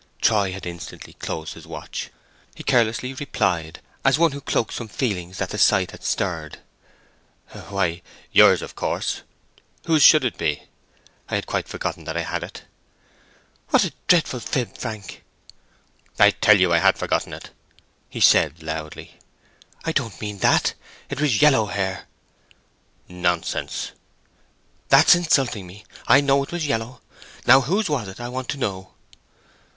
Troy 0.19 0.51
had 0.51 0.65
instantly 0.65 1.13
closed 1.13 1.53
his 1.53 1.67
watch. 1.67 2.09
He 2.55 2.63
carelessly 2.63 3.13
replied, 3.13 3.81
as 4.03 4.17
one 4.17 4.31
who 4.31 4.41
cloaked 4.41 4.73
some 4.73 4.87
feelings 4.87 5.37
that 5.37 5.51
the 5.51 5.59
sight 5.59 5.91
had 5.91 6.03
stirred. 6.03 6.57
"Why, 7.67 8.01
yours, 8.31 8.63
of 8.63 8.75
course. 8.75 9.21
Whose 9.85 10.01
should 10.01 10.25
it 10.25 10.39
be? 10.39 10.63
I 11.29 11.35
had 11.35 11.45
quite 11.45 11.67
forgotten 11.67 12.05
that 12.05 12.17
I 12.17 12.23
had 12.23 12.41
it." 12.41 12.63
"What 13.69 13.83
a 13.85 13.93
dreadful 14.07 14.39
fib, 14.39 14.75
Frank!" 14.75 15.23
"I 16.17 16.31
tell 16.31 16.59
you 16.59 16.73
I 16.73 16.79
had 16.79 16.97
forgotten 16.97 17.31
it!" 17.31 17.51
he 18.09 18.19
said, 18.19 18.63
loudly. 18.63 19.19
"I 19.85 19.91
don't 19.91 20.19
mean 20.19 20.39
that—it 20.39 21.21
was 21.21 21.43
yellow 21.43 21.67
hair." 21.67 22.07
"Nonsense." 23.07 23.91
"That's 24.89 25.13
insulting 25.13 25.67
me. 25.67 25.85
I 26.07 26.21
know 26.21 26.41
it 26.41 26.51
was 26.51 26.65
yellow. 26.65 27.01
Now 27.45 27.61
whose 27.61 27.87
was 27.87 28.07
it? 28.07 28.19
I 28.19 28.29
want 28.29 28.49
to 28.49 28.57
know." 28.57 28.93